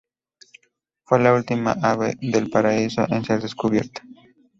[1.03, 4.01] Fue la última ave del paraíso en ser descubierta.